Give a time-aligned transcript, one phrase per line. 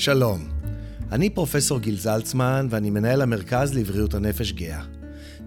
[0.00, 0.48] שלום,
[1.12, 4.82] אני פרופסור גיל זלצמן ואני מנהל המרכז לבריאות הנפש גאה.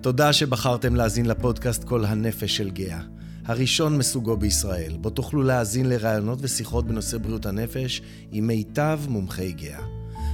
[0.01, 3.01] תודה שבחרתם להאזין לפודקאסט כל הנפש של גאה,
[3.45, 9.83] הראשון מסוגו בישראל, בו תוכלו להאזין לראיונות ושיחות בנושא בריאות הנפש עם מיטב מומחי גאה.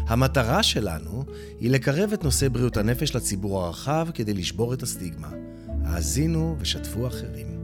[0.08, 1.26] המטרה שלנו
[1.60, 5.32] היא לקרב את נושא בריאות הנפש לציבור הרחב כדי לשבור את הסטיגמה.
[5.86, 7.59] האזינו ושתפו אחרים.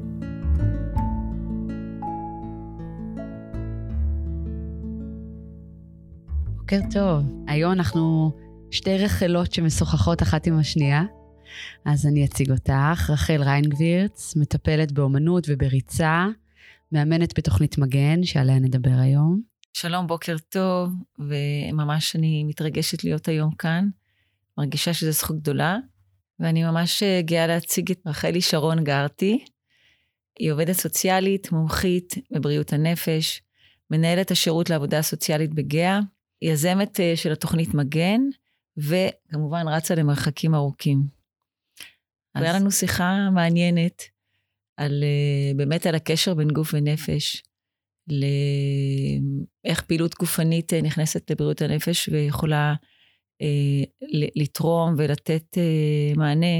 [6.65, 7.23] בוקר טוב.
[7.47, 8.31] היום אנחנו
[8.71, 11.03] שתי רחלות שמשוחחות אחת עם השנייה.
[11.85, 13.09] אז אני אציג אותך.
[13.09, 16.27] רחל ריינגבירץ, מטפלת באומנות ובריצה,
[16.91, 19.41] מאמנת בתוכנית מגן, שעליה נדבר היום.
[19.73, 23.87] שלום, בוקר טוב, וממש אני מתרגשת להיות היום כאן.
[24.57, 25.77] מרגישה שזו זכות גדולה,
[26.39, 29.45] ואני ממש גאה להציג את רחלי שרון גרטי.
[30.39, 33.41] היא עובדת סוציאלית, מומחית בבריאות הנפש,
[33.91, 35.99] מנהלת השירות לעבודה סוציאלית בגאה,
[36.41, 38.21] יזמת אה, של התוכנית מגן,
[38.77, 41.03] וכמובן רצה למרחקים ארוכים.
[42.35, 42.43] אז...
[42.43, 44.03] היה לנו שיחה מעניינת
[44.77, 47.43] על, אה, באמת על הקשר בין גוף ונפש,
[48.07, 52.73] לאיך פעילות גופנית אה, נכנסת לבריאות הנפש ויכולה
[53.41, 53.83] אה,
[54.35, 56.57] לתרום ולתת אה, מענה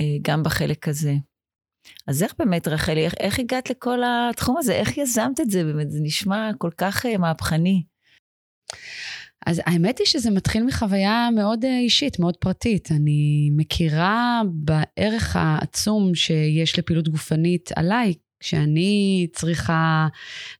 [0.00, 1.14] אה, גם בחלק הזה.
[2.06, 4.72] אז איך באמת, רחלי, איך, איך הגעת לכל התחום הזה?
[4.72, 5.64] איך יזמת את זה?
[5.64, 7.82] באמת, זה נשמע כל כך אה, מהפכני.
[9.46, 12.92] אז האמת היא שזה מתחיל מחוויה מאוד אה, אישית, מאוד פרטית.
[12.92, 20.08] אני מכירה בערך העצום שיש לפעילות גופנית עליי, כשאני צריכה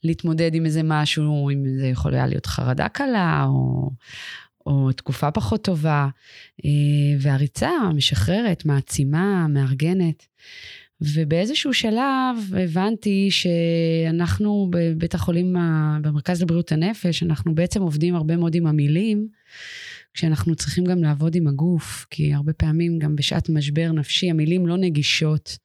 [0.04, 3.90] להתמודד עם איזה משהו, אם זה יכול היה להיות חרדה קלה, או,
[4.66, 6.08] או תקופה פחות טובה.
[6.64, 6.70] אה,
[7.20, 10.26] והריצה משחררת, מעצימה, מארגנת.
[11.00, 15.56] ובאיזשהו שלב הבנתי שאנחנו בבית החולים,
[16.02, 19.28] במרכז לבריאות הנפש, אנחנו בעצם עובדים הרבה מאוד עם המילים,
[20.14, 24.76] כשאנחנו צריכים גם לעבוד עם הגוף, כי הרבה פעמים גם בשעת משבר נפשי המילים לא
[24.76, 25.58] נגישות,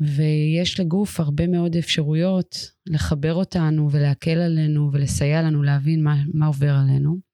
[0.00, 6.74] ויש לגוף הרבה מאוד אפשרויות לחבר אותנו ולהקל עלינו ולסייע לנו להבין מה, מה עובר
[6.74, 7.29] עלינו.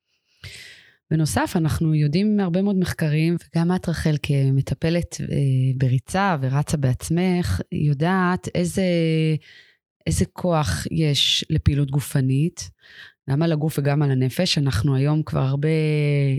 [1.10, 5.26] בנוסף, אנחנו יודעים מהרבה מאוד מחקרים, וגם את, רחל, כמטפלת אה,
[5.76, 8.82] בריצה ורצה בעצמך, יודעת איזה,
[10.06, 12.70] איזה כוח יש לפעילות גופנית,
[13.30, 14.58] גם על הגוף וגם על הנפש.
[14.58, 15.68] אנחנו היום כבר הרבה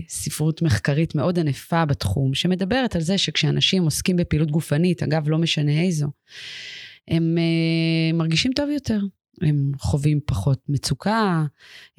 [0.08, 5.80] ספרות מחקרית מאוד ענפה בתחום, שמדברת על זה שכשאנשים עוסקים בפעילות גופנית, אגב, לא משנה
[5.80, 6.06] איזו,
[7.08, 9.00] הם אה, מרגישים טוב יותר.
[9.42, 11.44] הם חווים פחות מצוקה,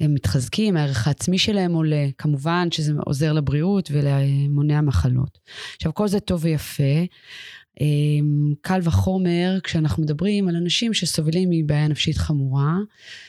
[0.00, 2.06] הם מתחזקים, הערך העצמי שלהם עולה.
[2.18, 5.38] כמובן שזה עוזר לבריאות ולמונע מחלות.
[5.76, 7.04] עכשיו, כל זה טוב ויפה.
[7.80, 12.76] אמ, קל וחומר כשאנחנו מדברים על אנשים שסובלים מבעיה נפשית חמורה.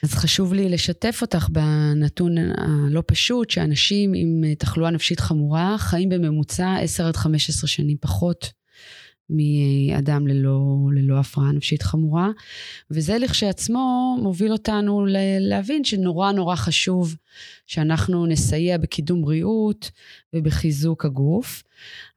[0.04, 6.76] אז חשוב לי לשתף אותך בנתון הלא פשוט, שאנשים עם תחלואה נפשית חמורה חיים בממוצע
[6.82, 8.61] 10 עד 15 שנים פחות
[9.32, 10.60] מאדם ללא,
[10.96, 12.30] ללא הפרעה נפשית חמורה.
[12.92, 15.06] וזה לכשעצמו מוביל אותנו
[15.40, 17.16] להבין שנורא נורא חשוב
[17.68, 19.92] שאנחנו נסייע בקידום בריאות
[20.34, 21.64] ובחיזוק הגוף.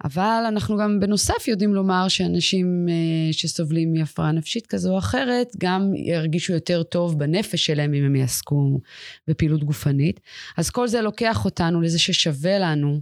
[0.04, 5.92] אבל אנחנו גם בנוסף יודעים לומר שאנשים אה, שסובלים מהפרעה נפשית כזו או אחרת, גם
[5.96, 8.80] ירגישו יותר טוב בנפש שלהם אם הם יעסקו
[9.28, 10.20] בפעילות גופנית.
[10.56, 13.00] אז כל זה לוקח אותנו לזה ששווה לנו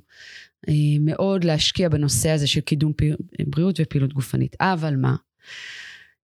[1.00, 2.92] מאוד להשקיע בנושא הזה של קידום
[3.46, 4.56] בריאות ופעילות גופנית.
[4.60, 5.16] אבל מה?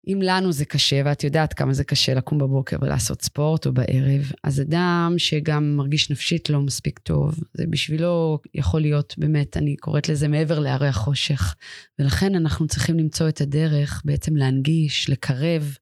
[0.08, 4.32] אם לנו זה קשה, ואת יודעת כמה זה קשה לקום בבוקר ולעשות ספורט או בערב,
[4.44, 10.10] אז אדם שגם מרגיש נפשית לא מספיק טוב, זה בשבילו יכול להיות באמת, אני קוראת
[10.10, 11.56] לזה מעבר להרי החושך.
[12.00, 15.78] ולכן אנחנו צריכים למצוא את הדרך בעצם להנגיש, לקרב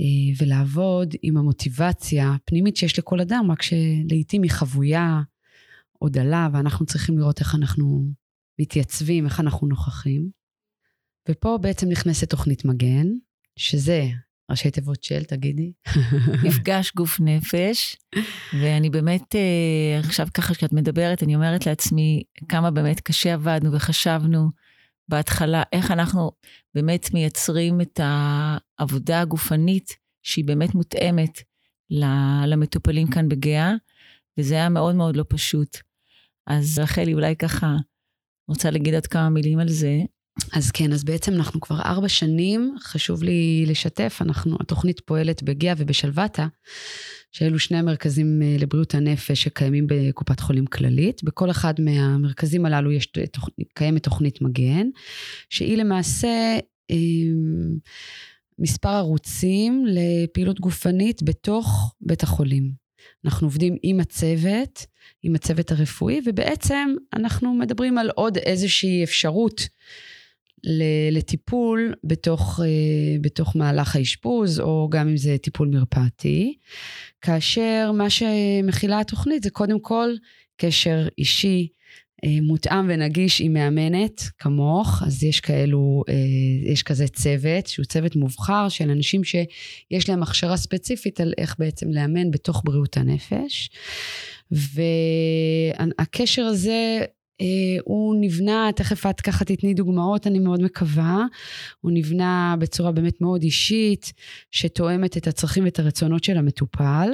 [0.00, 0.04] אה,
[0.38, 5.20] ולעבוד עם המוטיבציה הפנימית שיש לכל אדם, רק שלעיתים היא חבויה
[6.02, 8.12] או דלה, ואנחנו צריכים לראות איך אנחנו
[8.60, 10.30] מתייצבים, איך אנחנו נוכחים.
[11.28, 13.06] ופה בעצם נכנסת תוכנית מגן,
[13.58, 14.08] שזה
[14.50, 15.72] ראשי תיבות של, תגידי.
[16.44, 17.96] מפגש גוף נפש,
[18.60, 24.50] ואני באמת, אה, עכשיו ככה שאת מדברת, אני אומרת לעצמי כמה באמת קשה עבדנו וחשבנו
[25.08, 26.30] בהתחלה, איך אנחנו
[26.74, 31.40] באמת מייצרים את העבודה הגופנית שהיא באמת מותאמת
[32.46, 33.72] למטופלים כאן בגאה,
[34.38, 35.76] וזה היה מאוד מאוד לא פשוט.
[36.46, 37.76] אז רחלי, אולי ככה
[38.48, 39.98] רוצה להגיד עוד כמה מילים על זה.
[40.52, 45.74] אז כן, אז בעצם אנחנו כבר ארבע שנים, חשוב לי לשתף, אנחנו, התוכנית פועלת בגאה
[45.76, 46.46] ובשלוותה,
[47.32, 51.24] שאלו שני המרכזים אה, לבריאות הנפש שקיימים בקופת חולים כללית.
[51.24, 53.12] בכל אחד מהמרכזים הללו יש,
[53.74, 54.86] קיימת תוכנית מגן,
[55.50, 56.58] שהיא למעשה
[56.90, 56.96] אה,
[58.58, 62.85] מספר ערוצים לפעילות גופנית בתוך בית החולים.
[63.24, 64.86] אנחנו עובדים עם הצוות,
[65.22, 69.68] עם הצוות הרפואי, ובעצם אנחנו מדברים על עוד איזושהי אפשרות
[71.10, 76.58] לטיפול בתוך, אה, בתוך מהלך האשפוז, או גם אם זה טיפול מרפאתי,
[77.20, 80.10] כאשר מה שמכילה התוכנית זה קודם כל
[80.56, 81.68] קשר אישי,
[82.42, 86.14] מותאם ונגיש עם מאמנת כמוך, אז יש כאלו, אה,
[86.72, 91.90] יש כזה צוות, שהוא צוות מובחר של אנשים שיש להם הכשרה ספציפית על איך בעצם
[91.90, 93.70] לאמן בתוך בריאות הנפש.
[94.50, 97.04] והקשר הזה
[97.84, 101.24] הוא נבנה, תכף את ככה תתני דוגמאות, אני מאוד מקווה.
[101.80, 104.12] הוא נבנה בצורה באמת מאוד אישית,
[104.50, 107.08] שתואמת את הצרכים ואת הרצונות של המטופל.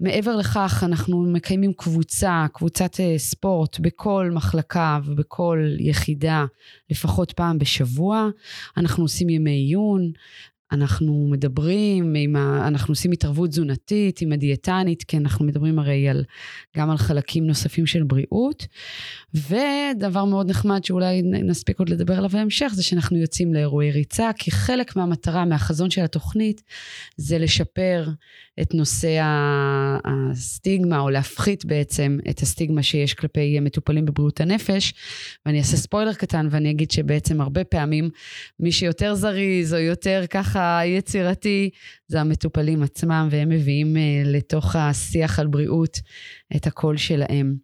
[0.00, 6.44] מעבר לכך, אנחנו מקיימים קבוצה, קבוצת uh, ספורט, בכל מחלקה ובכל יחידה,
[6.90, 8.28] לפחות פעם בשבוע.
[8.76, 10.12] אנחנו עושים ימי עיון,
[10.74, 12.68] אנחנו מדברים, ה...
[12.68, 16.24] אנחנו עושים התערבות תזונתית עם הדיאטנית, כי אנחנו מדברים הרי על,
[16.76, 18.66] גם על חלקים נוספים של בריאות.
[19.34, 24.50] ודבר מאוד נחמד שאולי נספיק עוד לדבר עליו בהמשך, זה שאנחנו יוצאים לאירועי ריצה, כי
[24.50, 26.62] חלק מהמטרה, מהחזון של התוכנית,
[27.16, 28.08] זה לשפר
[28.60, 29.20] את נושא
[30.04, 34.94] הסטיגמה, או להפחית בעצם את הסטיגמה שיש כלפי מטופלים בבריאות הנפש.
[35.46, 38.10] ואני אעשה ספוילר קטן ואני אגיד שבעצם הרבה פעמים
[38.60, 41.70] מי שיותר זריז או יותר ככה יצירתי,
[42.08, 46.00] זה המטופלים עצמם, והם מביאים אה, לתוך השיח על בריאות
[46.56, 47.56] את הקול שלהם.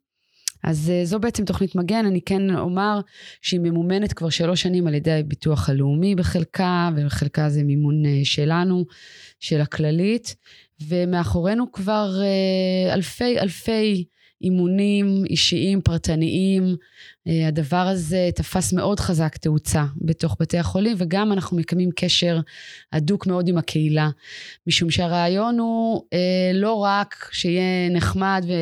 [0.65, 3.01] אז אה, זו בעצם תוכנית מגן, אני כן אומר
[3.43, 8.85] שהיא ממומנת כבר שלוש שנים על ידי הביטוח הלאומי בחלקה, ובחלקה זה מימון אה, שלנו,
[9.41, 10.37] של הכללית,
[10.89, 14.05] ומאחורינו כבר אה, אלפי אלפי
[14.43, 16.77] אימונים אישיים, פרטניים.
[17.29, 22.41] אה, הדבר הזה תפס מאוד חזק תאוצה בתוך בתי החולים, וגם אנחנו מקיימים קשר
[22.93, 24.09] הדוק מאוד עם הקהילה,
[24.67, 28.53] משום שהרעיון הוא אה, לא רק שיהיה נחמד ו...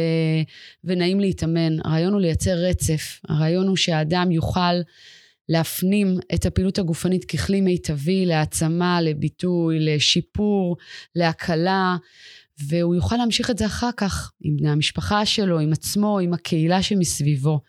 [0.85, 4.81] ונעים להתאמן, הרעיון הוא לייצר רצף, הרעיון הוא שהאדם יוכל
[5.49, 10.77] להפנים את הפעילות הגופנית ככלי מיטבי להעצמה, לביטוי, לשיפור,
[11.15, 11.97] להקלה.
[12.67, 16.83] והוא יוכל להמשיך את זה אחר כך עם בני המשפחה שלו, עם עצמו, עם הקהילה
[16.83, 17.61] שמסביבו.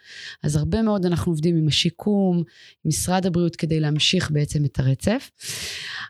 [0.44, 2.44] אז הרבה מאוד אנחנו עובדים עם השיקום, עם
[2.86, 5.30] משרד הבריאות, כדי להמשיך בעצם את הרצף.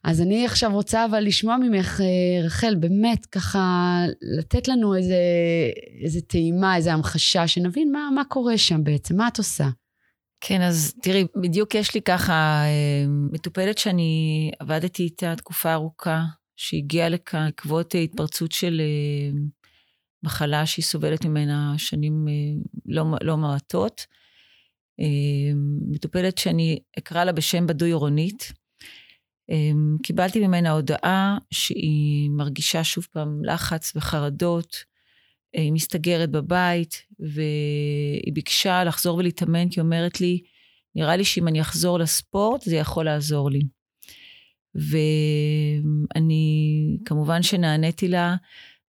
[0.04, 5.22] אז אני עכשיו רוצה אבל לשמוע ממך, אה, רחל, באמת ככה לתת לנו איזה,
[6.04, 9.70] איזה טעימה, איזה המחשה, שנבין מה, מה קורה שם בעצם, מה את עושה.
[10.42, 16.24] כן, אז תראי, בדיוק יש לי ככה אה, מטופלת שאני עבדתי איתה תקופה ארוכה,
[16.60, 19.40] שהגיעה לכאן בעקבות התפרצות של אה,
[20.24, 22.34] מחלה שהיא סובלת ממנה שנים אה,
[22.86, 24.06] לא, לא מעטות.
[25.00, 25.54] אה,
[25.92, 28.54] מטופלת שאני אקרא לה בשם בדוי אורונית.
[30.04, 34.78] קיבלתי ממנה הודעה שהיא מרגישה שוב פעם לחץ וחרדות,
[35.54, 40.42] היא מסתגרת בבית, והיא ביקשה לחזור ולהתאמן, כי היא אומרת לי,
[40.96, 43.62] נראה לי שאם אני אחזור לספורט, זה יכול לעזור לי.
[46.16, 48.36] ואני, כמובן שנעניתי לה,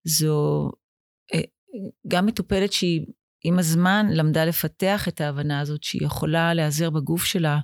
[0.04, 0.70] זו
[1.34, 1.40] אה,
[2.08, 3.06] גם מטופלת שהיא
[3.44, 7.58] עם הזמן למדה לפתח את ההבנה הזאת שהיא יכולה להיעזר בגוף שלה.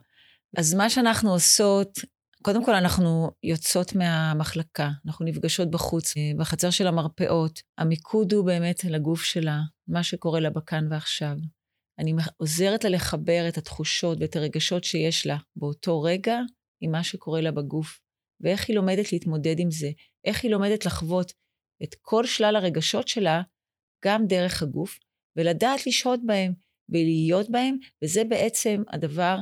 [0.56, 1.98] אז מה שאנחנו עושות,
[2.46, 7.60] קודם כל אנחנו יוצאות מהמחלקה, אנחנו נפגשות בחוץ, אה, בחצר של המרפאות.
[7.78, 11.36] המיקוד הוא באמת לגוף שלה, מה שקורה לה בכאן ועכשיו.
[11.98, 16.38] אני עוזרת לה לחבר את התחושות ואת הרגשות שיש לה באותו רגע
[16.80, 18.00] עם מה שקורה לה בגוף.
[18.40, 19.90] ואיך היא לומדת להתמודד עם זה,
[20.24, 21.32] איך היא לומדת לחוות
[21.82, 23.42] את כל שלל הרגשות שלה,
[24.04, 24.98] גם דרך הגוף,
[25.36, 26.52] ולדעת לשהות בהם
[26.88, 29.36] ולהיות בהם, וזה בעצם הדבר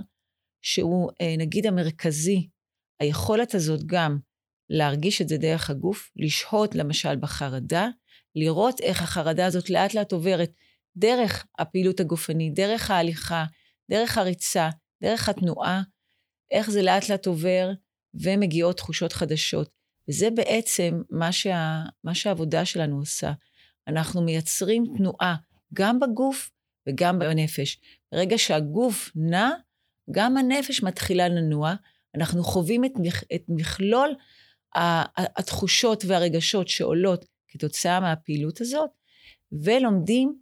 [0.65, 2.49] שהוא אה, נגיד המרכזי,
[3.01, 4.19] היכולת הזאת גם
[4.71, 7.89] להרגיש את זה דרך הגוף, לשהות למשל בחרדה,
[8.35, 10.53] לראות איך החרדה הזאת לאט לאט עוברת
[10.97, 13.45] דרך הפעילות הגופנית, דרך ההליכה,
[13.91, 14.71] דרך הריצה,
[15.03, 15.83] דרך התנועה,
[16.51, 17.71] איך זה לאט לאט עובר
[18.15, 19.71] ומגיעות תחושות חדשות.
[20.09, 23.33] וזה בעצם מה, שה, מה שהעבודה שלנו עושה.
[23.89, 25.37] אנחנו מייצרים תנועה
[25.75, 26.51] גם בגוף
[26.89, 27.81] וגם בנפש.
[28.13, 29.51] ברגע שהגוף נע,
[30.11, 31.75] גם הנפש מתחילה לנוע.
[32.15, 34.15] אנחנו חווים את, מכ, את מכלול
[35.37, 38.91] התחושות והרגשות שעולות כתוצאה מהפעילות הזאת,
[39.53, 40.39] ולומדים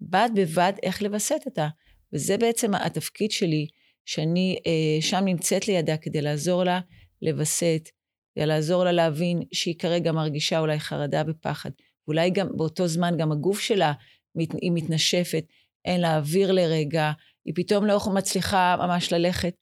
[0.00, 1.68] בד בבד איך לווסת אותה.
[2.12, 3.66] וזה בעצם התפקיד שלי,
[4.04, 6.80] שאני אה, שם נמצאת לידה כדי לעזור לה
[7.22, 7.88] לווסת,
[8.36, 11.70] לעזור לה להבין שהיא כרגע מרגישה אולי חרדה ופחד.
[12.06, 13.92] ואולי גם באותו זמן גם הגוף שלה,
[14.36, 15.44] היא מתנשפת,
[15.84, 17.12] אין לה אוויר לרגע,
[17.44, 19.54] היא פתאום לא מצליחה ממש ללכת.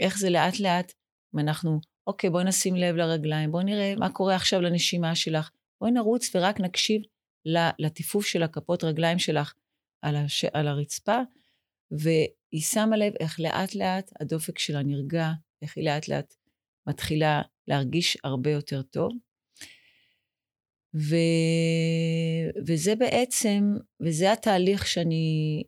[0.00, 0.92] ואיך זה לאט לאט,
[1.34, 5.92] אם אנחנו, אוקיי, בואי נשים לב לרגליים, בואי נראה מה קורה עכשיו לנשימה שלך, בואי
[5.92, 7.02] נרוץ ורק נקשיב
[7.78, 9.54] לטיפוף של הכפות רגליים שלך
[10.02, 11.18] על, הש, על הרצפה,
[11.90, 15.30] והיא שמה לב איך לאט לאט הדופק שלה נרגע,
[15.62, 16.34] איך היא לאט לאט
[16.86, 19.12] מתחילה להרגיש הרבה יותר טוב.
[20.94, 21.16] ו...
[22.66, 23.64] וזה בעצם,
[24.00, 25.62] וזה התהליך שאני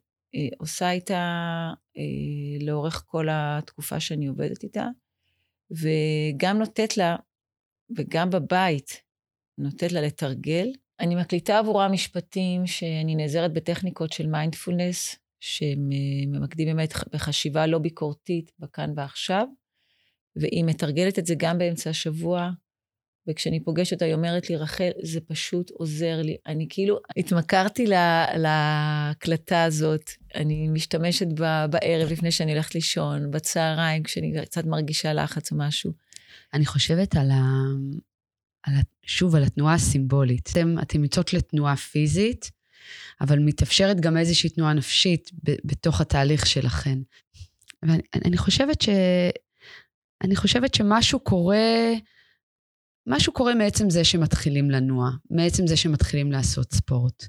[0.58, 1.14] עושה איתה
[1.96, 4.86] אה, לאורך כל התקופה שאני עובדת איתה,
[5.70, 7.16] וגם נותנת לה,
[7.96, 9.02] וגם בבית,
[9.58, 10.68] נותנת לה לתרגל.
[11.00, 18.92] אני מקליטה עבורה משפטים שאני נעזרת בטכניקות של מיינדפולנס, שממקדים באמת בחשיבה לא ביקורתית בכאן
[18.96, 19.46] ועכשיו,
[20.36, 22.50] והיא מתרגלת את זה גם באמצע השבוע,
[23.28, 26.36] וכשאני פוגשת היא אומרת לי, רחל, זה פשוט עוזר לי.
[26.46, 27.86] אני כאילו התמכרתי
[28.36, 30.10] להקלטה הזאת.
[30.34, 35.92] אני משתמשת בה בערב לפני שאני הולכת לישון, בצהריים, כשאני קצת מרגישה לחץ או משהו.
[36.54, 37.42] אני חושבת על ה...
[38.62, 38.80] על ה...
[39.02, 40.48] שוב, על התנועה הסימבולית.
[40.52, 42.50] אתם, אתם יוצאות לתנועה פיזית,
[43.20, 46.98] אבל מתאפשרת גם איזושהי תנועה נפשית ב, בתוך התהליך שלכן.
[47.82, 48.88] ואני חושבת ש...
[50.22, 51.92] אני חושבת שמשהו קורה,
[53.06, 57.26] משהו קורה מעצם זה שמתחילים לנוע, מעצם זה שמתחילים לעשות ספורט.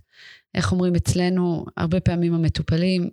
[0.56, 3.10] איך אומרים אצלנו, הרבה פעמים המטופלים,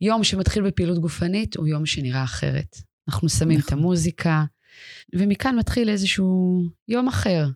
[0.00, 2.76] יום שמתחיל בפעילות גופנית הוא יום שנראה אחרת.
[3.08, 3.68] אנחנו שמים נכון.
[3.68, 4.44] את המוזיקה,
[5.14, 7.46] ומכאן מתחיל איזשהו יום אחר.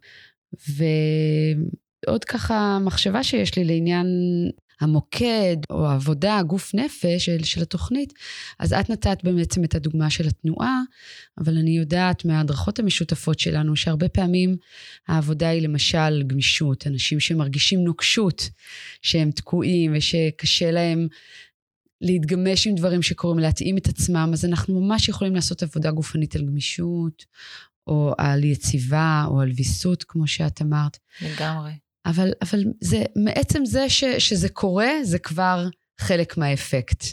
[2.07, 4.07] ועוד ככה מחשבה שיש לי לעניין
[4.81, 8.13] המוקד או העבודה, הגוף נפש של, של התוכנית,
[8.59, 10.81] אז את נתת בעצם את הדוגמה של התנועה,
[11.39, 14.57] אבל אני יודעת מההדרכות המשותפות שלנו שהרבה פעמים
[15.09, 18.51] העבודה היא למשל גמישות, אנשים שמרגישים נוקשות,
[19.03, 21.09] שהם תקועים ושקשה להם
[22.01, 26.47] להתגמש עם דברים שקורים, להתאים את עצמם, אז אנחנו ממש יכולים לעשות עבודה גופנית על
[26.47, 27.25] גמישות,
[27.87, 30.99] או על יציבה, או על ויסות, כמו שאת אמרת.
[31.21, 31.73] לגמרי.
[32.07, 35.69] אבל, אבל זה, מעצם זה ש, שזה קורה, זה כבר
[36.01, 37.05] חלק מהאפקט.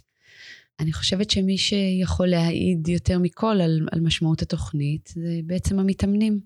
[0.80, 6.40] אני חושבת שמי שיכול להעיד יותר מכל על, על משמעות התוכנית, זה בעצם המתאמנים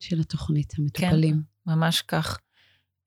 [0.00, 1.34] של התוכנית, המטופלים.
[1.34, 2.38] כן, ממש כך.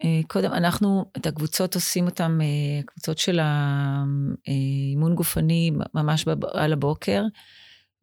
[0.04, 7.24] אה, קודם, אנחנו את הקבוצות עושים אותן, אה, קבוצות של האימון גופני ממש על הבוקר,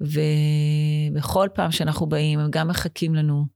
[0.01, 3.47] ובכל פעם שאנחנו באים, הם גם מחכים לנו,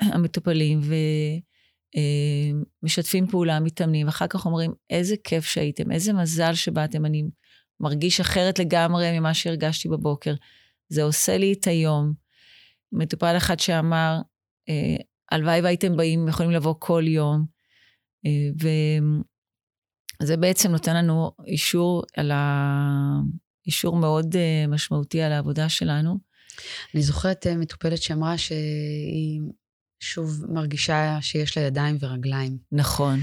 [0.00, 1.49] המטופלים, ומשתפים
[1.96, 7.22] אה, פעולה, מתאמנים, ואחר כך אומרים, איזה כיף שהייתם, איזה מזל שבאתם, אני
[7.80, 10.34] מרגיש אחרת לגמרי ממה שהרגשתי בבוקר.
[10.88, 12.12] זה עושה לי את היום.
[12.92, 14.20] מטופל אחד שאמר,
[15.30, 17.44] הלוואי והייתם באים, יכולים לבוא כל יום.
[18.26, 18.68] אה,
[20.22, 23.20] וזה בעצם נותן לנו אישור על ה...
[23.66, 26.18] אישור מאוד אה, משמעותי על העבודה שלנו.
[26.94, 29.40] אני זוכרת אה, מטופלת שאמרה שהיא
[30.00, 32.58] שוב מרגישה שיש לה ידיים ורגליים.
[32.72, 33.20] נכון.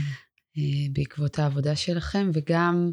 [0.91, 2.91] בעקבות העבודה שלכם, וגם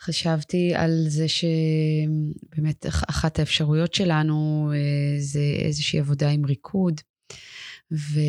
[0.00, 4.70] חשבתי על זה שבאמת אחת האפשרויות שלנו
[5.18, 7.00] זה איזושהי עבודה עם ריקוד.
[7.92, 8.20] ו...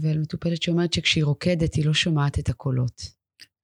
[0.00, 3.02] ועל מטופלת שאומרת שכשהיא רוקדת היא לא שומעת את הקולות.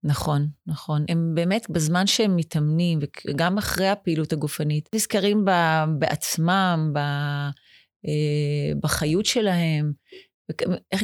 [0.04, 1.04] נכון, נכון.
[1.08, 2.98] הם באמת, בזמן שהם מתאמנים,
[3.28, 5.50] וגם אחרי הפעילות הגופנית, נזכרים ב...
[5.98, 6.98] בעצמם, ב...
[8.08, 9.92] אה, בחיות שלהם.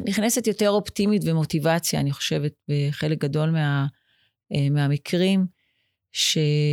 [0.09, 3.87] נכנסת יותר אופטימית ומוטיבציה, אני חושבת, בחלק גדול מה...
[4.55, 5.47] אה, מהמקרים,
[6.13, 6.67] שנותנת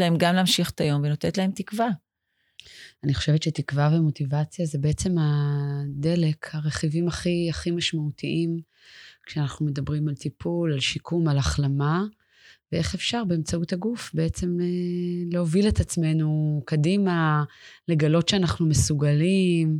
[0.00, 1.88] אה, להם גם להמשיך את היום ונותנת להם תקווה.
[3.04, 8.60] אני חושבת שתקווה ומוטיבציה זה בעצם הדלק, הרכיבים הכי, הכי משמעותיים
[9.26, 12.04] כשאנחנו מדברים על טיפול, על שיקום, על החלמה,
[12.72, 14.66] ואיך אפשר באמצעות הגוף בעצם אה,
[15.32, 17.44] להוביל את עצמנו קדימה,
[17.88, 19.78] לגלות שאנחנו מסוגלים,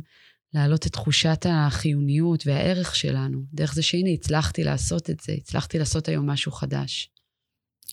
[0.53, 6.07] להעלות את תחושת החיוניות והערך שלנו, דרך זה שהנה, הצלחתי לעשות את זה, הצלחתי לעשות
[6.07, 7.09] היום משהו חדש.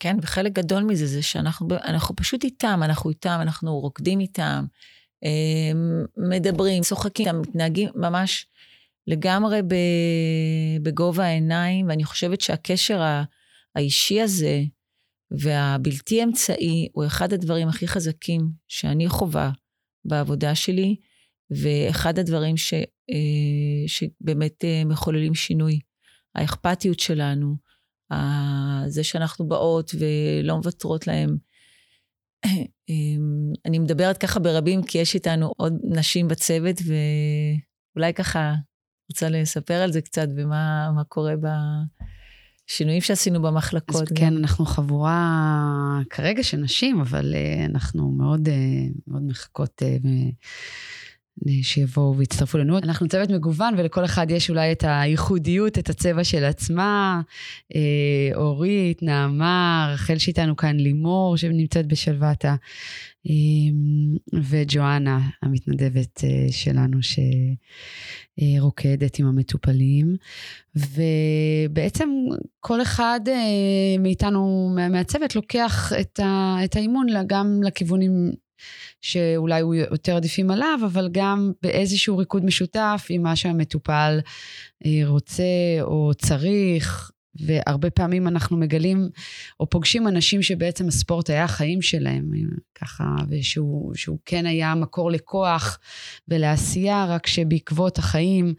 [0.00, 1.68] כן, וחלק גדול מזה זה שאנחנו
[2.16, 4.64] פשוט איתם, אנחנו איתם, אנחנו רוקדים איתם,
[5.22, 8.46] אמ, מדברים, צוחקים, מתנהגים ממש
[9.06, 9.60] לגמרי
[10.82, 13.02] בגובה העיניים, ואני חושבת שהקשר
[13.74, 14.62] האישי הזה
[15.38, 19.50] והבלתי אמצעי הוא אחד הדברים הכי חזקים שאני חווה
[20.04, 20.96] בעבודה שלי,
[21.50, 22.74] ואחד הדברים ש,
[23.10, 25.80] אה, שבאמת אה, מחוללים שינוי.
[26.34, 27.56] האכפתיות שלנו,
[28.86, 31.36] זה שאנחנו באות ולא מוותרות להם,
[32.88, 38.54] אמ, אני מדברת ככה ברבים, כי יש איתנו עוד נשים בצוות, ואולי ככה
[39.10, 41.34] רוצה לספר על זה קצת, ומה קורה
[42.70, 44.02] בשינויים שעשינו במחלקות.
[44.02, 48.54] אז כן, אנחנו חבורה כרגע של נשים, אבל אה, אנחנו מאוד, אה,
[49.06, 49.96] מאוד מחכות אה,
[51.62, 52.78] שיבואו ויצטרפו לנו.
[52.78, 57.20] אנחנו צוות מגוון ולכל אחד יש אולי את הייחודיות, את הצבע של עצמה.
[57.74, 62.54] אה, אורית, נעמה, רחל שאיתנו כאן, לימור שנמצאת בשלוותה,
[63.26, 63.32] אה,
[64.42, 66.98] וג'ואנה המתנדבת אה, שלנו
[68.40, 70.16] שרוקדת עם המטופלים.
[70.76, 72.08] ובעצם
[72.60, 73.20] כל אחד
[73.98, 75.92] מאיתנו מהצוות לוקח
[76.64, 78.32] את האימון גם לכיוונים
[79.00, 84.20] שאולי הוא יותר עדיפים עליו, אבל גם באיזשהו ריקוד משותף עם מה שהמטופל
[84.86, 85.44] אה, רוצה
[85.80, 87.10] או צריך.
[87.34, 89.08] והרבה פעמים אנחנו מגלים
[89.60, 92.30] או פוגשים אנשים שבעצם הספורט היה החיים שלהם,
[92.74, 95.78] ככה, ושהוא כן היה מקור לכוח
[96.28, 98.54] ולעשייה, רק שבעקבות החיים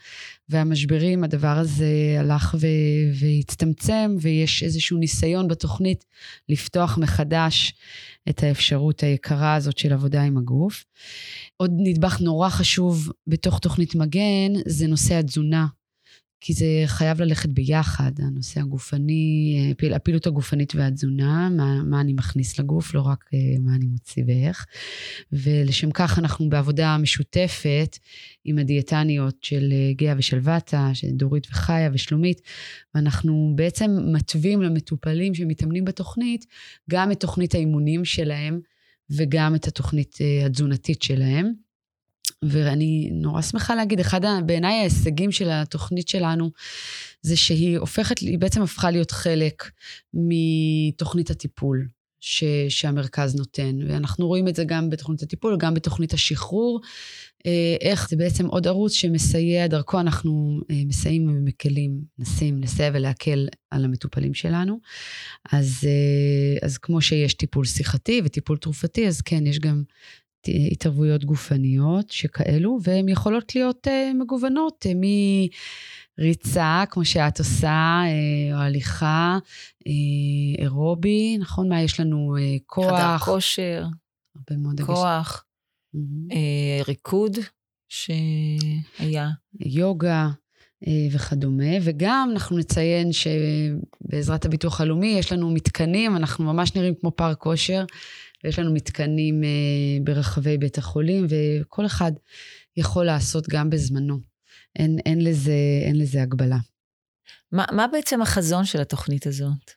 [0.50, 6.06] והמשברים הדבר הזה הלך ו- והצטמצם, ויש איזשהו ניסיון בתוכנית
[6.50, 7.74] לפתוח מחדש
[8.30, 10.86] את האפשרות היקרה הזאת של עבודה עם הגוף.
[11.58, 15.68] עוד נדבך נורא חשוב בתוך תוכנית מגן זה נושא התזונה.
[16.42, 22.94] כי זה חייב ללכת ביחד, הנושא הגופני, הפעילות הגופנית והתזונה, מה, מה אני מכניס לגוף,
[22.94, 24.66] לא רק אה, מה אני מוציא ואיך.
[25.32, 27.98] ולשם כך אנחנו בעבודה משותפת
[28.46, 32.42] עם הדיאטניות של אה, גאה ושל וטה, של דורית וחיה ושלומית,
[32.96, 36.46] ואנחנו בעצם מתווים למטופלים שמתאמנים בתוכנית,
[36.90, 38.60] גם את תוכנית האימונים שלהם
[39.10, 41.71] וגם את התוכנית אה, התזונתית שלהם.
[42.46, 46.52] ואני נורא שמחה להגיד, אחד בעיניי ההישגים של התוכנית שלנו,
[47.22, 49.72] זה שהיא הופכת, היא בעצם הפכה להיות חלק
[50.14, 51.88] מתוכנית הטיפול.
[52.24, 56.82] ש, שהמרכז נותן, ואנחנו רואים את זה גם בתוכנית הטיפול, גם בתוכנית השחרור,
[57.46, 63.48] אה, איך זה בעצם עוד ערוץ שמסייע, דרכו אנחנו אה, מסייעים ומקלים, מנסים לסייע ולהקל
[63.72, 64.80] על המטופלים שלנו.
[65.52, 69.84] אז, אה, אז כמו שיש טיפול שיחתי וטיפול תרופתי, אז כן, יש גם
[70.72, 74.96] התערבויות גופניות שכאלו, והן יכולות להיות uh, מגוונות, uh,
[76.20, 79.38] מריצה, כמו שאת עושה, uh, או הליכה,
[80.60, 81.70] אירובי, נכון?
[81.70, 82.36] מה יש לנו?
[82.66, 83.00] כוח.
[83.00, 83.86] חדר כושר.
[84.36, 85.46] הרבה מאוד כוח.
[85.96, 86.34] Mm-hmm.
[86.88, 87.38] ריקוד
[87.90, 89.30] שהיה.
[89.60, 90.30] יוגה.
[91.12, 97.38] וכדומה, וגם אנחנו נציין שבעזרת הביטוח הלאומי יש לנו מתקנים, אנחנו ממש נראים כמו פארק
[97.38, 97.86] כושר,
[98.44, 99.50] ויש לנו מתקנים אה,
[100.04, 102.12] ברחבי בית החולים, וכל אחד
[102.78, 104.20] יכול לעשות גם בזמנו.
[104.76, 105.54] אין, אין, לזה,
[105.86, 106.58] אין לזה הגבלה.
[107.52, 109.72] מה, מה בעצם החזון של התוכנית הזאת?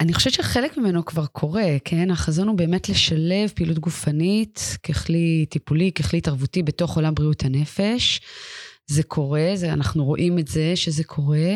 [0.00, 2.10] אני חושבת שחלק ממנו כבר קורה, כן?
[2.10, 8.20] החזון הוא באמת לשלב פעילות גופנית ככלי טיפולי, ככלי התערבותי בתוך עולם בריאות הנפש.
[8.86, 11.54] זה קורה, זה, אנחנו רואים את זה שזה קורה.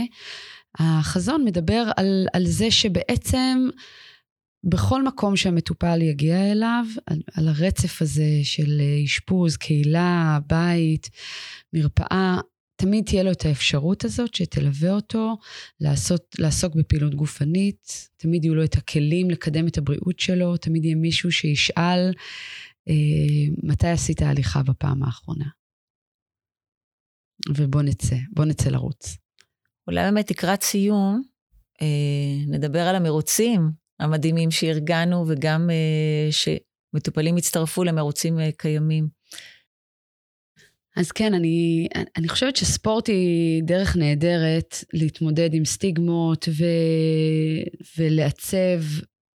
[0.79, 3.69] החזון מדבר על, על זה שבעצם
[4.65, 11.11] בכל מקום שהמטופל יגיע אליו, על, על הרצף הזה של אה, אשפוז, קהילה, בית,
[11.73, 12.41] מרפאה,
[12.81, 15.37] תמיד תהיה לו את האפשרות הזאת שתלווה אותו
[15.81, 20.97] לעשות, לעסוק בפעילות גופנית, תמיד יהיו לו את הכלים לקדם את הבריאות שלו, תמיד יהיה
[20.97, 22.13] מישהו שישאל
[22.89, 22.95] אה,
[23.63, 25.49] מתי עשית הליכה בפעם האחרונה.
[27.57, 29.17] ובוא נצא, בוא נצא לרוץ.
[29.87, 31.23] אולי באמת לקראת סיום,
[31.83, 39.09] אה, נדבר על המרוצים, המדהימים שארגנו, וגם uh, שמטופלים הצטרפו למרוצים uh, קיימים.
[40.99, 46.65] אז כן, אני, אני חושבת שספורט היא דרך נהדרת להתמודד עם סטיגמות ו,
[47.99, 48.81] ולעצב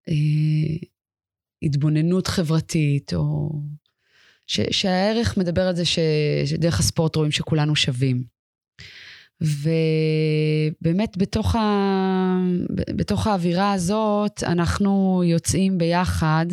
[0.10, 0.88] אה,
[1.62, 3.50] התבוננות חברתית, או
[4.48, 6.00] ש, שהערך מדבר על זה ש,
[6.46, 8.24] שדרך הספורט רואים שכולנו שווים.
[9.42, 11.60] ובאמת בתוך, ה...
[12.96, 16.46] בתוך האווירה הזאת אנחנו יוצאים ביחד,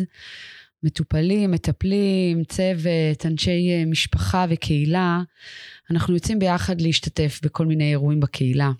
[0.83, 5.21] מטופלים, מטפלים, צוות, אנשי משפחה וקהילה,
[5.91, 8.71] אנחנו יוצאים ביחד להשתתף בכל מיני אירועים בקהילה.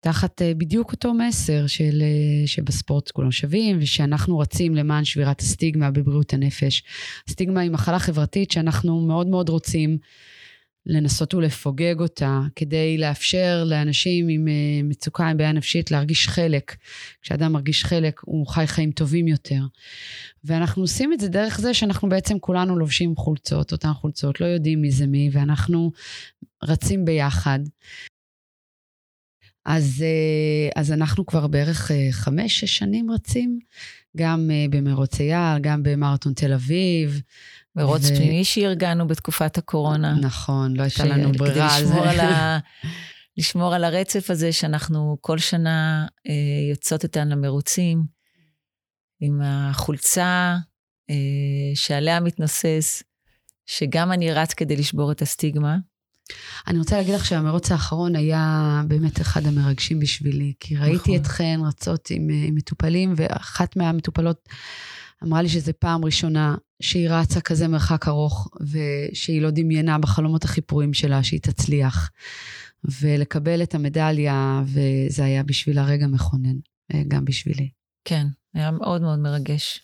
[0.00, 5.90] תחת אה, בדיוק אותו מסר של, אה, שבספורט כולם שווים, ושאנחנו רצים למען שבירת הסטיגמה
[5.90, 6.82] בבריאות הנפש.
[7.28, 9.98] הסטיגמה היא מחלה חברתית שאנחנו מאוד מאוד רוצים
[10.88, 14.52] לנסות ולפוגג אותה, כדי לאפשר לאנשים עם אה,
[14.84, 16.76] מצוקה, עם בעיה נפשית, להרגיש חלק.
[17.22, 19.60] כשאדם מרגיש חלק, הוא חי חיים טובים יותר.
[20.44, 24.82] ואנחנו עושים את זה דרך זה שאנחנו בעצם כולנו לובשים חולצות, אותן חולצות, לא יודעים
[24.82, 25.92] מי זה מי, ואנחנו
[26.64, 27.58] רצים ביחד.
[29.64, 33.58] אז, אה, אז אנחנו כבר בערך אה, חמש-שש שנים רצים,
[34.16, 37.20] גם במרוץ אייל, גם במרתון תל אביב.
[37.78, 38.14] מרוץ ו...
[38.16, 40.14] פנימי שארגנו בתקופת הקורונה.
[40.14, 41.94] נכון, לא הייתה לנו ברירה על זה.
[41.94, 42.58] על ה...
[43.38, 48.02] לשמור על הרצף הזה שאנחנו כל שנה אה, יוצאות איתן למרוצים,
[49.20, 50.56] עם החולצה
[51.10, 51.14] אה,
[51.74, 53.02] שעליה מתנוסס
[53.66, 55.76] שגם אני רץ כדי לשבור את הסטיגמה.
[56.66, 61.14] אני רוצה להגיד לך שהמרוץ האחרון היה באמת אחד המרגשים בשבילי, כי ראיתי נכון.
[61.16, 64.48] אתכן רצות עם, עם מטופלים, ואחת מהמטופלות
[65.24, 70.60] אמרה לי שזו פעם ראשונה שהיא רצה כזה מרחק ארוך, ושהיא לא דמיינה בחלומות הכי
[70.60, 72.10] פרועים שלה שהיא תצליח.
[72.84, 76.56] ולקבל את המדליה, וזה היה בשבילה רגע מכונן,
[76.94, 77.70] אה, גם בשבילי.
[78.04, 79.80] כן, היה מאוד מאוד מרגש.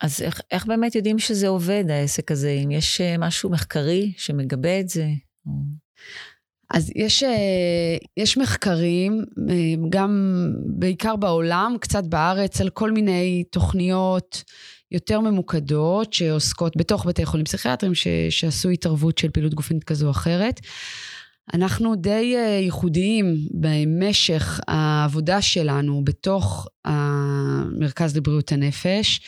[0.00, 2.50] אז איך, איך באמת יודעים שזה עובד, העסק הזה?
[2.50, 5.08] אם יש אה, משהו מחקרי שמגבה את זה?
[6.70, 9.24] אז יש, אה, יש מחקרים,
[9.88, 14.44] גם בעיקר בעולם, קצת בארץ, על כל מיני תוכניות
[14.90, 20.10] יותר ממוקדות שעוסקות בתוך בתי חולים פסיכיאטריים, ש, שעשו התערבות של פעילות גופנית כזו או
[20.10, 20.60] אחרת.
[21.54, 29.20] אנחנו די אה, ייחודיים במשך העבודה שלנו בתוך המרכז לבריאות הנפש,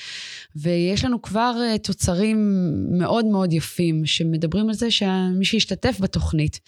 [0.60, 2.64] ויש לנו כבר אה, תוצרים
[2.98, 6.60] מאוד מאוד יפים שמדברים על זה שמי שהשתתף בתוכנית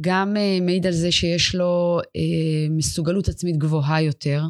[0.00, 2.00] גם אה, מעיד על זה שיש לו
[2.70, 4.42] מסוגלות עצמית גבוהה יותר.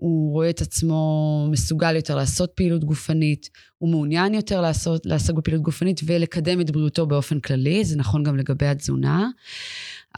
[0.00, 5.62] הוא רואה את עצמו מסוגל יותר לעשות פעילות גופנית, הוא מעוניין יותר לעשות, לעסוק בפעילות
[5.62, 9.28] גופנית ולקדם את בריאותו באופן כללי, זה נכון גם לגבי התזונה.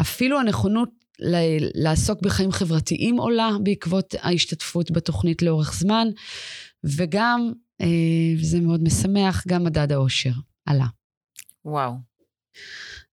[0.01, 0.89] אפילו הנכונות
[1.75, 6.09] לעסוק בחיים חברתיים עולה בעקבות ההשתתפות בתוכנית לאורך זמן,
[6.85, 7.87] וגם, אה,
[8.41, 10.33] וזה מאוד משמח, גם מדד האושר
[10.67, 10.87] עלה.
[11.65, 11.93] וואו.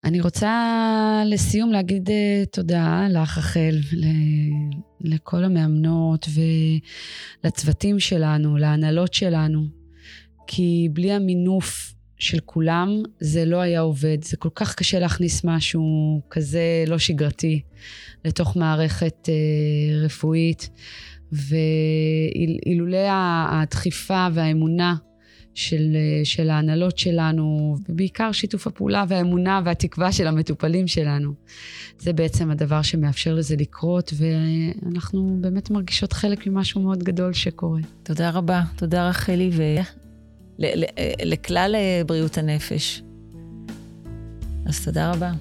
[0.05, 3.79] אני רוצה לסיום להגיד אה, תודה לך, רחל,
[5.01, 6.27] לכל המאמנות
[7.45, 9.67] ולצוותים שלנו, להנהלות שלנו,
[10.47, 14.25] כי בלי המינוף של כולם זה לא היה עובד.
[14.25, 17.63] זה כל כך קשה להכניס משהו כזה לא שגרתי
[18.25, 20.71] לתוך מערכת אה, רפואית,
[21.49, 23.09] ואילולא
[23.51, 24.95] הדחיפה והאמונה
[25.55, 31.33] של, של ההנהלות שלנו, ובעיקר שיתוף הפעולה והאמונה והתקווה של המטופלים שלנו.
[31.99, 37.81] זה בעצם הדבר שמאפשר לזה לקרות, ואנחנו באמת מרגישות חלק ממשהו מאוד גדול שקורה.
[38.03, 38.63] תודה רבה.
[38.77, 39.51] תודה רחלי,
[40.59, 43.03] ולכלל בריאות הנפש.
[44.67, 45.33] אז תודה רבה.